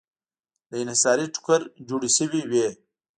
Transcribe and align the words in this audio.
له 0.69 0.75
انحصاري 0.81 1.25
ټوکر 1.33 1.61
جوړې 1.87 2.09
شوې 2.17 2.41
وې. 2.51 2.67